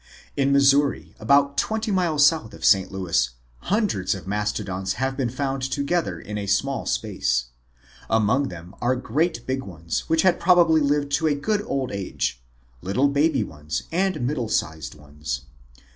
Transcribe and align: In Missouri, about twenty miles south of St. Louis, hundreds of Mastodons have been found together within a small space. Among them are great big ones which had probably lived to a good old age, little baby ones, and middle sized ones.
In 0.35 0.51
Missouri, 0.51 1.13
about 1.19 1.57
twenty 1.59 1.91
miles 1.91 2.25
south 2.25 2.55
of 2.55 2.65
St. 2.65 2.91
Louis, 2.91 3.29
hundreds 3.59 4.15
of 4.15 4.25
Mastodons 4.25 4.93
have 4.93 5.15
been 5.15 5.29
found 5.29 5.61
together 5.61 6.17
within 6.17 6.39
a 6.39 6.47
small 6.47 6.87
space. 6.87 7.49
Among 8.09 8.47
them 8.47 8.73
are 8.81 8.95
great 8.95 9.45
big 9.45 9.61
ones 9.61 10.09
which 10.09 10.23
had 10.23 10.39
probably 10.39 10.81
lived 10.81 11.11
to 11.17 11.27
a 11.27 11.35
good 11.35 11.61
old 11.67 11.91
age, 11.91 12.41
little 12.81 13.09
baby 13.09 13.43
ones, 13.43 13.83
and 13.91 14.25
middle 14.25 14.49
sized 14.49 14.95
ones. 14.95 15.41